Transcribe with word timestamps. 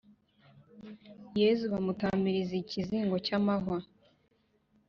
yezu 1.41 1.63
bamutamiriza 1.73 2.53
ikizingo 2.61 3.15
cy’amahwa 3.25 3.77